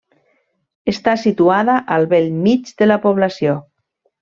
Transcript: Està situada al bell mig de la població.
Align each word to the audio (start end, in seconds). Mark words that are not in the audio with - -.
Està 0.93 1.13
situada 1.25 1.77
al 1.97 2.09
bell 2.15 2.33
mig 2.49 2.73
de 2.83 2.91
la 2.91 3.01
població. 3.07 3.57